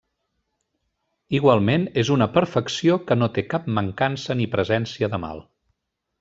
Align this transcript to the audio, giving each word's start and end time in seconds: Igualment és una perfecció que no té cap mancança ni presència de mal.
Igualment 1.39 1.85
és 2.03 2.09
una 2.15 2.27
perfecció 2.39 2.97
que 3.11 3.19
no 3.19 3.29
té 3.37 3.45
cap 3.53 3.69
mancança 3.77 4.39
ni 4.41 4.49
presència 4.57 5.13
de 5.15 5.23
mal. 5.27 5.45